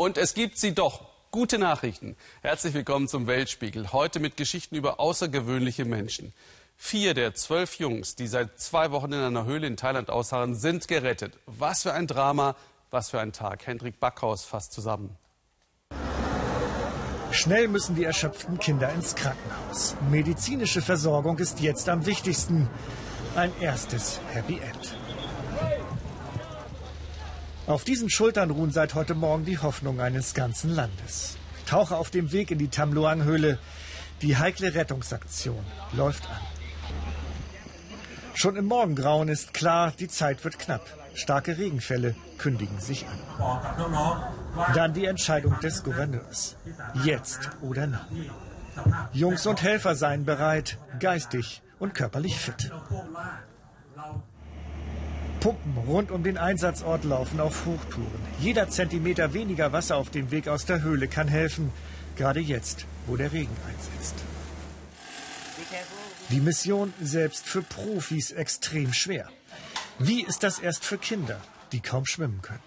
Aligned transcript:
Und 0.00 0.16
es 0.16 0.32
gibt 0.32 0.56
sie 0.56 0.72
doch. 0.72 1.02
Gute 1.30 1.58
Nachrichten. 1.58 2.16
Herzlich 2.40 2.72
willkommen 2.72 3.06
zum 3.06 3.26
Weltspiegel. 3.26 3.92
Heute 3.92 4.18
mit 4.18 4.38
Geschichten 4.38 4.74
über 4.74 4.98
außergewöhnliche 4.98 5.84
Menschen. 5.84 6.32
Vier 6.78 7.12
der 7.12 7.34
zwölf 7.34 7.74
Jungs, 7.74 8.14
die 8.14 8.26
seit 8.26 8.58
zwei 8.58 8.92
Wochen 8.92 9.12
in 9.12 9.20
einer 9.20 9.44
Höhle 9.44 9.66
in 9.66 9.76
Thailand 9.76 10.08
ausharren, 10.08 10.54
sind 10.54 10.88
gerettet. 10.88 11.34
Was 11.44 11.82
für 11.82 11.92
ein 11.92 12.06
Drama, 12.06 12.56
was 12.90 13.10
für 13.10 13.20
ein 13.20 13.34
Tag. 13.34 13.66
Hendrik 13.66 14.00
Backhaus 14.00 14.42
fasst 14.42 14.72
zusammen. 14.72 15.18
Schnell 17.30 17.68
müssen 17.68 17.94
die 17.94 18.04
erschöpften 18.04 18.58
Kinder 18.58 18.90
ins 18.94 19.14
Krankenhaus. 19.14 19.96
Medizinische 20.10 20.80
Versorgung 20.80 21.36
ist 21.40 21.60
jetzt 21.60 21.90
am 21.90 22.06
wichtigsten. 22.06 22.70
Ein 23.36 23.52
erstes 23.60 24.18
Happy 24.32 24.60
End. 24.60 24.96
Auf 27.70 27.84
diesen 27.84 28.10
Schultern 28.10 28.50
ruhen 28.50 28.72
seit 28.72 28.94
heute 28.94 29.14
Morgen 29.14 29.44
die 29.44 29.58
Hoffnungen 29.58 30.00
eines 30.00 30.34
ganzen 30.34 30.70
Landes. 30.70 31.36
Taucher 31.66 31.98
auf 31.98 32.10
dem 32.10 32.32
Weg 32.32 32.50
in 32.50 32.58
die 32.58 32.66
Tamloang-Höhle. 32.66 33.60
Die 34.22 34.36
heikle 34.36 34.74
Rettungsaktion 34.74 35.64
läuft 35.92 36.28
an. 36.28 36.40
Schon 38.34 38.56
im 38.56 38.64
Morgengrauen 38.64 39.28
ist 39.28 39.54
klar, 39.54 39.92
die 39.96 40.08
Zeit 40.08 40.42
wird 40.42 40.58
knapp. 40.58 40.84
Starke 41.14 41.58
Regenfälle 41.58 42.16
kündigen 42.38 42.80
sich 42.80 43.06
an. 43.06 43.62
Dann 44.74 44.92
die 44.92 45.04
Entscheidung 45.04 45.56
des 45.60 45.84
Gouverneurs. 45.84 46.56
Jetzt 47.04 47.50
oder 47.62 47.86
nie. 47.86 48.32
Jungs 49.12 49.46
und 49.46 49.62
Helfer 49.62 49.94
seien 49.94 50.24
bereit, 50.24 50.76
geistig 50.98 51.62
und 51.78 51.94
körperlich 51.94 52.36
fit. 52.36 52.72
Pumpen 55.40 55.78
rund 55.88 56.10
um 56.10 56.22
den 56.22 56.36
Einsatzort 56.36 57.04
laufen 57.04 57.40
auf 57.40 57.64
Hochtouren. 57.64 58.20
Jeder 58.40 58.68
Zentimeter 58.68 59.32
weniger 59.32 59.72
Wasser 59.72 59.96
auf 59.96 60.10
dem 60.10 60.30
Weg 60.30 60.48
aus 60.48 60.66
der 60.66 60.82
Höhle 60.82 61.08
kann 61.08 61.28
helfen, 61.28 61.72
gerade 62.16 62.40
jetzt, 62.40 62.84
wo 63.06 63.16
der 63.16 63.32
Regen 63.32 63.56
einsetzt. 63.66 64.16
Die 66.28 66.40
Mission 66.40 66.92
selbst 67.00 67.46
für 67.46 67.62
Profis 67.62 68.32
extrem 68.32 68.92
schwer. 68.92 69.28
Wie 69.98 70.22
ist 70.22 70.42
das 70.42 70.58
erst 70.58 70.84
für 70.84 70.98
Kinder, 70.98 71.40
die 71.72 71.80
kaum 71.80 72.04
schwimmen 72.04 72.42
können? 72.42 72.60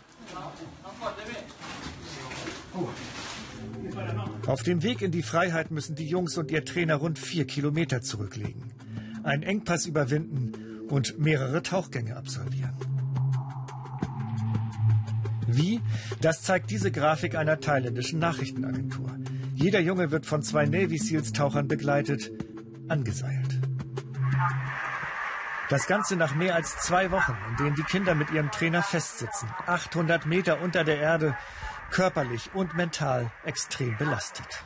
Auf 4.47 4.63
dem 4.63 4.81
Weg 4.81 5.03
in 5.03 5.11
die 5.11 5.21
Freiheit 5.21 5.69
müssen 5.69 5.95
die 5.95 6.07
Jungs 6.07 6.37
und 6.37 6.49
ihr 6.49 6.65
Trainer 6.65 6.95
rund 6.95 7.19
vier 7.19 7.45
Kilometer 7.45 8.01
zurücklegen. 8.01 8.71
Einen 9.21 9.43
Engpass 9.43 9.85
überwinden 9.85 10.72
und 10.89 11.19
mehrere 11.19 11.63
Tauchgänge 11.63 12.15
absolvieren. 12.15 12.73
Wie? 15.47 15.81
Das 16.21 16.41
zeigt 16.41 16.71
diese 16.71 16.91
Grafik 16.91 17.35
einer 17.35 17.59
thailändischen 17.59 18.19
Nachrichtenagentur. 18.19 19.11
Jeder 19.55 19.79
Junge 19.79 20.11
wird 20.11 20.25
von 20.25 20.41
zwei 20.41 20.65
Navy 20.65 20.97
Seals 20.97 21.31
Tauchern 21.31 21.67
begleitet, 21.67 22.31
angeseilt. 22.87 23.59
Das 25.69 25.87
Ganze 25.87 26.15
nach 26.15 26.35
mehr 26.35 26.55
als 26.55 26.77
zwei 26.77 27.11
Wochen, 27.11 27.35
in 27.49 27.57
denen 27.57 27.75
die 27.75 27.83
Kinder 27.83 28.15
mit 28.15 28.31
ihrem 28.31 28.51
Trainer 28.51 28.83
festsitzen, 28.83 29.49
800 29.65 30.25
Meter 30.25 30.61
unter 30.61 30.83
der 30.83 30.99
Erde, 30.99 31.35
körperlich 31.91 32.49
und 32.53 32.75
mental 32.75 33.31
extrem 33.45 33.95
belastet. 33.97 34.63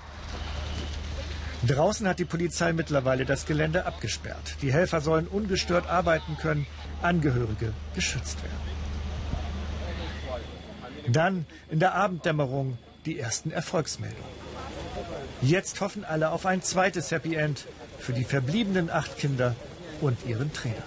Draußen 1.67 2.07
hat 2.07 2.19
die 2.19 2.25
Polizei 2.25 2.71
mittlerweile 2.73 3.25
das 3.25 3.45
Gelände 3.45 3.85
abgesperrt. 3.85 4.57
Die 4.61 4.71
Helfer 4.71 5.01
sollen 5.01 5.27
ungestört 5.27 5.87
arbeiten 5.87 6.37
können, 6.37 6.65
Angehörige 7.01 7.73
geschützt 7.93 8.37
werden. 8.41 8.77
Dann 11.09 11.45
in 11.69 11.79
der 11.79 11.93
Abenddämmerung 11.93 12.77
die 13.05 13.19
ersten 13.19 13.51
Erfolgsmeldungen. 13.51 14.23
Jetzt 15.41 15.81
hoffen 15.81 16.03
alle 16.03 16.31
auf 16.31 16.45
ein 16.45 16.61
zweites 16.61 17.11
Happy 17.11 17.35
End 17.35 17.65
für 17.99 18.13
die 18.13 18.23
verbliebenen 18.23 18.89
acht 18.89 19.17
Kinder 19.17 19.55
und 20.01 20.25
ihren 20.25 20.51
Trainer. 20.53 20.83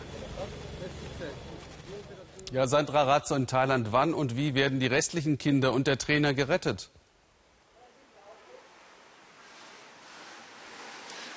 Ja, 2.53 2.66
Sandra 2.66 3.05
Ratzo 3.05 3.37
in 3.37 3.47
Thailand. 3.47 3.93
Wann 3.93 4.12
und 4.12 4.37
wie 4.37 4.55
werden 4.55 4.81
die 4.81 4.88
restlichen 4.88 5.38
Kinder 5.38 5.72
und 5.72 5.87
der 5.87 5.99
Trainer 5.99 6.34
gerettet? 6.34 6.91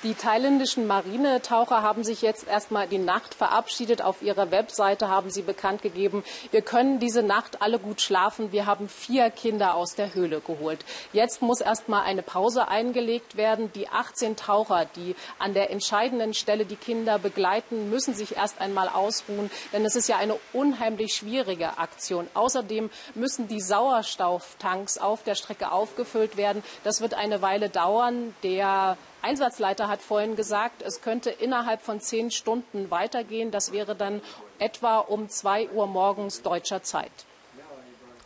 Die 0.04 0.12
thailändischen 0.12 0.86
Marinetaucher 0.86 1.80
haben 1.80 2.04
sich 2.04 2.20
jetzt 2.20 2.46
erstmal 2.46 2.86
die 2.86 2.98
Nacht 2.98 3.32
verabschiedet. 3.32 4.02
Auf 4.02 4.20
ihrer 4.20 4.50
Webseite 4.50 5.08
haben 5.08 5.30
sie 5.30 5.40
bekannt 5.40 5.80
gegeben, 5.80 6.22
wir 6.50 6.60
können 6.60 6.98
diese 6.98 7.22
Nacht 7.22 7.62
alle 7.62 7.78
gut 7.78 8.02
schlafen. 8.02 8.52
Wir 8.52 8.66
haben 8.66 8.90
vier 8.90 9.30
Kinder 9.30 9.74
aus 9.74 9.94
der 9.94 10.12
Höhle 10.12 10.40
geholt. 10.40 10.84
Jetzt 11.14 11.40
muss 11.40 11.62
erstmal 11.62 12.02
eine 12.02 12.20
Pause 12.20 12.68
eingelegt 12.68 13.38
werden. 13.38 13.72
Die 13.72 13.88
18 13.88 14.36
Taucher, 14.36 14.84
die 14.94 15.16
an 15.38 15.54
der 15.54 15.70
entscheidenden 15.70 16.34
Stelle 16.34 16.66
die 16.66 16.76
Kinder 16.76 17.18
begleiten, 17.18 17.88
müssen 17.88 18.12
sich 18.12 18.36
erst 18.36 18.60
einmal 18.60 18.90
ausruhen, 18.90 19.50
denn 19.72 19.86
es 19.86 19.96
ist 19.96 20.10
ja 20.10 20.18
eine 20.18 20.36
unheimlich 20.52 21.14
schwierige 21.14 21.78
Aktion. 21.78 22.28
Außerdem 22.34 22.90
müssen 23.14 23.48
die 23.48 23.62
Sauerstofftanks 23.62 24.98
auf 24.98 25.22
der 25.22 25.34
Strecke 25.34 25.72
aufgefüllt 25.72 26.36
werden. 26.36 26.62
Das 26.82 27.00
wird 27.00 27.14
eine 27.14 27.40
Weile 27.40 27.70
dauern. 27.70 28.34
Der 28.42 28.98
Einsatzleiter 29.24 29.88
hat 29.88 29.93
vorhin 30.02 30.36
gesagt, 30.36 30.82
es 30.82 31.00
könnte 31.00 31.30
innerhalb 31.30 31.82
von 31.82 32.00
zehn 32.00 32.30
Stunden 32.30 32.90
weitergehen. 32.90 33.50
Das 33.50 33.72
wäre 33.72 33.94
dann 33.94 34.20
etwa 34.58 34.98
um 34.98 35.28
zwei 35.28 35.68
Uhr 35.70 35.86
morgens 35.86 36.42
deutscher 36.42 36.82
Zeit. 36.82 37.12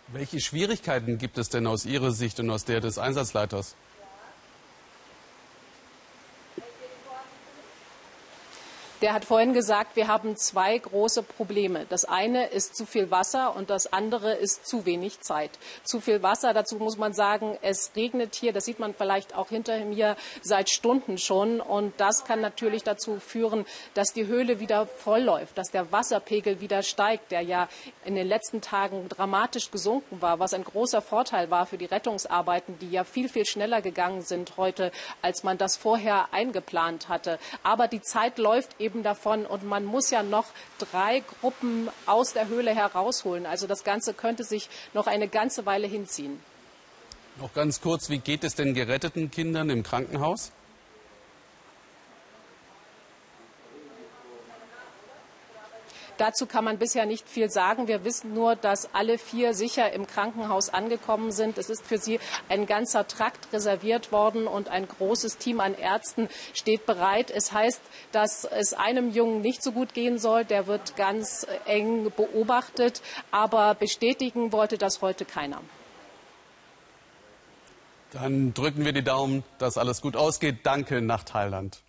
Welche 0.09 0.41
Schwierigkeiten 0.41 1.19
gibt 1.19 1.37
es 1.37 1.51
denn 1.51 1.67
aus 1.67 1.85
Ihrer 1.85 2.13
Sicht 2.13 2.41
und 2.41 2.51
aus 2.51 2.65
der 2.65 2.81
des 2.81 2.99
Einsatzleiters? 2.99 3.77
Der 9.01 9.13
hat 9.13 9.25
vorhin 9.25 9.53
gesagt, 9.53 9.95
wir 9.95 10.09
haben 10.09 10.37
zwei 10.37 10.77
große 10.77 11.23
Probleme. 11.23 11.87
Das 11.89 12.05
eine 12.05 12.49
ist 12.49 12.75
zu 12.75 12.85
viel 12.85 13.13
Wasser 13.13 13.55
und 13.55 13.71
das 13.71 13.93
andere 13.93 14.33
ist 14.33 14.67
zu 14.67 14.87
wenig 14.87 15.21
Zeit. 15.21 15.53
Zu 15.85 16.01
viel 16.01 16.25
Wasser, 16.25 16.53
dazu 16.53 16.79
muss 16.79 16.99
man 16.99 17.15
sagen, 17.15 17.57
es 17.63 17.93
regnet 17.95 18.35
hier, 18.35 18.53
das 18.53 18.65
sieht 18.65 18.81
man 18.81 18.95
vielleicht 18.95 19.37
auch 19.37 19.51
hinter 19.51 19.79
mir 19.85 20.17
seit 20.43 20.69
Stunden 20.69 21.17
schon. 21.17 21.61
Und 21.61 21.93
das 21.99 22.25
kann 22.25 22.41
natürlich 22.41 22.83
dazu 22.83 23.21
führen, 23.21 23.67
dass 23.95 24.13
die 24.13 24.27
Höhle 24.27 24.59
wieder 24.59 24.89
voll 24.89 25.21
läuft, 25.21 25.57
dass 25.59 25.71
der 25.71 25.93
Wasserpegel 25.93 26.61
wieder 26.61 26.83
steigt, 26.83 27.31
der 27.31 27.43
ja 27.43 27.69
in 28.05 28.17
den 28.17 28.27
letzten 28.27 28.63
Tagen 28.63 29.09
dramatisch 29.09 29.71
gesunken 29.71 30.21
war, 30.23 30.41
was 30.41 30.55
ein 30.55 30.65
großer 30.65 31.03
Vorteil 31.03 31.53
war 31.53 31.67
für 31.67 31.79
die 31.79 31.85
Rettungsarbeiten, 31.85 32.81
die 32.81 32.91
ja 32.91 33.05
viel, 33.05 33.29
viel 33.29 33.47
schneller 33.47 33.81
gegangen 33.81 34.23
sind 34.23 34.57
heute, 34.57 34.91
als 35.23 35.45
man 35.45 35.57
das 35.57 35.77
vorher 35.77 36.33
eingeplant 36.33 37.09
hatte. 37.09 37.39
Aber 37.63 37.87
die 37.87 38.03
Zeit 38.03 38.39
läuft 38.39 38.81
eben 38.81 38.88
eben 38.89 39.03
davon 39.03 39.45
und 39.45 39.65
man 39.65 39.85
muss 39.85 40.11
ja 40.11 40.23
noch 40.23 40.47
drei 40.79 41.21
Gruppen 41.21 41.91
aus 42.07 42.33
der 42.33 42.49
Höhle 42.49 42.75
herausholen. 42.75 43.45
Also 43.45 43.67
das 43.67 43.85
Ganze 43.85 44.15
könnte 44.15 44.45
sich 44.45 44.71
noch 44.95 45.07
eine 45.07 45.29
ganze 45.29 45.67
Weile 45.67 45.87
hinziehen. 45.87 46.41
Noch 47.37 47.53
ganz 47.53 47.83
kurz, 47.83 48.09
wie 48.09 48.19
geht 48.19 48.45
es 48.45 48.55
den 48.55 48.73
geretteten 48.73 49.31
Kindern 49.31 49.69
im 49.69 49.83
Krankenhaus? 49.83 50.53
Dazu 56.19 56.47
kann 56.47 56.65
man 56.65 56.79
bisher 56.79 57.07
nicht 57.07 57.29
viel 57.29 57.49
sagen. 57.49 57.87
Wir 57.87 58.05
wissen 58.05 58.35
nur, 58.35 58.57
dass 58.57 58.93
alle 58.93 59.19
vier 59.19 59.55
sicher 59.55 59.93
im 59.93 60.07
Krankenhaus 60.07 60.69
angekommen 60.69 61.31
sind. 61.31 61.59
Es 61.59 61.71
ist 61.71 61.87
für 61.87 61.99
sie 61.99 62.19
ein 62.49 62.67
ganzer 62.67 63.07
Trakt 63.07 63.53
reserviert 63.53 64.11
worden 64.11 64.49
und 64.49 64.69
ein 64.69 64.89
großes 64.89 65.39
Team 65.39 65.61
an 65.61 65.75
Ärzten 65.77 66.29
steht 66.55 66.87
bereit. 66.87 67.31
Es 67.31 67.53
heißt, 67.53 67.81
dass 68.11 68.45
es 68.45 68.75
einem 68.75 69.13
Jungen 69.13 69.43
nicht 69.43 69.63
so 69.63 69.71
gut 69.71 69.95
gehen 69.95 70.19
soll. 70.19 70.45
Der 70.45 70.67
wird 70.67 70.97
ganz 70.97 71.47
eng 71.67 72.13
beobachtet. 72.17 73.01
Aber 73.31 73.75
bestätigen 73.75 74.53
wollte 74.53 74.77
das 74.77 75.01
heute 75.01 75.25
keiner. 75.25 75.61
Dann 78.11 78.55
drücken 78.55 78.85
wir 78.85 78.93
die 78.93 79.05
Daumen, 79.05 79.45
dass 79.59 79.79
alles 79.79 80.01
gut 80.01 80.17
ausgeht. 80.17 80.61
Danke 80.65 81.01
nach 81.01 81.23
Thailand. 81.23 81.83